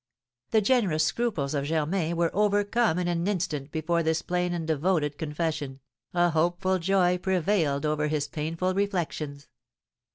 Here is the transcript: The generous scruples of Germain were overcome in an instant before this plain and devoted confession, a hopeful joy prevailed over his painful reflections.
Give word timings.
The 0.49 0.61
generous 0.61 1.03
scruples 1.05 1.53
of 1.53 1.65
Germain 1.65 2.17
were 2.17 2.31
overcome 2.35 2.97
in 2.97 3.07
an 3.07 3.27
instant 3.27 3.71
before 3.71 4.01
this 4.01 4.23
plain 4.23 4.51
and 4.51 4.65
devoted 4.65 5.15
confession, 5.19 5.79
a 6.11 6.31
hopeful 6.31 6.79
joy 6.79 7.19
prevailed 7.19 7.85
over 7.85 8.07
his 8.07 8.27
painful 8.27 8.73
reflections. 8.73 9.47